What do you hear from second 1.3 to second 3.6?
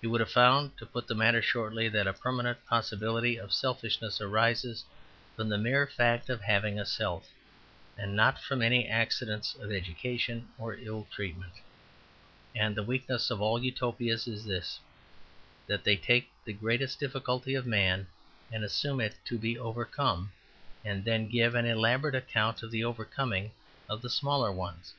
shortly, that a permanent possibility of